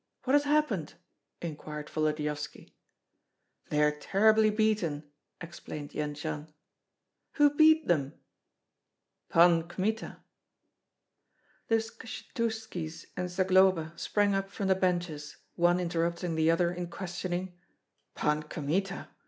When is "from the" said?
14.49-14.73